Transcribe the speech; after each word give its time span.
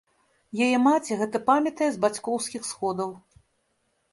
Яе 0.67 0.77
маці 0.85 1.17
гэта 1.19 1.41
памятае 1.49 1.89
з 1.99 2.01
бацькоўскіх 2.07 2.61
сходаў. 2.71 3.09